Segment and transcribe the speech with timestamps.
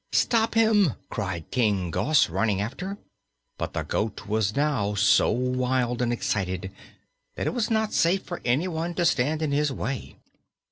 [0.13, 2.97] "Stop him!" cried King Gos, running after.
[3.59, 6.71] But the goat was now so wild and excited
[7.35, 10.15] that it was not safe for anyone to stand in his way.